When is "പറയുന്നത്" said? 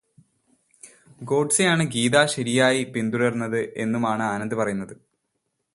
4.55-4.95